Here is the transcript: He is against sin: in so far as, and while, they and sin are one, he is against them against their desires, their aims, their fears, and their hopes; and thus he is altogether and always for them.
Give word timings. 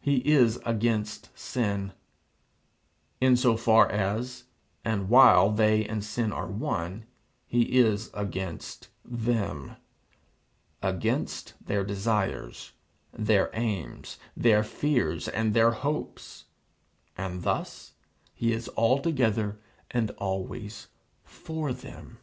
He 0.00 0.26
is 0.26 0.58
against 0.64 1.28
sin: 1.38 1.92
in 3.20 3.36
so 3.36 3.54
far 3.58 3.86
as, 3.90 4.44
and 4.82 5.10
while, 5.10 5.50
they 5.50 5.84
and 5.86 6.02
sin 6.02 6.32
are 6.32 6.46
one, 6.46 7.04
he 7.46 7.76
is 7.78 8.10
against 8.14 8.88
them 9.04 9.76
against 10.80 11.52
their 11.62 11.84
desires, 11.84 12.72
their 13.12 13.50
aims, 13.52 14.16
their 14.34 14.64
fears, 14.64 15.28
and 15.28 15.52
their 15.52 15.72
hopes; 15.72 16.46
and 17.18 17.42
thus 17.42 17.92
he 18.32 18.54
is 18.54 18.70
altogether 18.74 19.60
and 19.90 20.12
always 20.12 20.86
for 21.24 21.74
them. 21.74 22.16